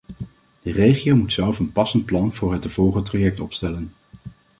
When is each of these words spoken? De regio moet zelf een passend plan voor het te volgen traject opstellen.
De 0.61 0.71
regio 0.71 1.15
moet 1.15 1.33
zelf 1.33 1.59
een 1.59 1.71
passend 1.71 2.05
plan 2.05 2.33
voor 2.33 2.51
het 2.51 2.61
te 2.61 2.69
volgen 2.69 3.03
traject 3.03 3.39
opstellen. 3.39 3.93